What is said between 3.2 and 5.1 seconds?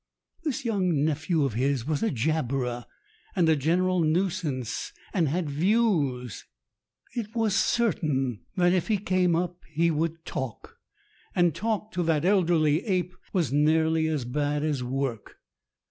and a general nuisance,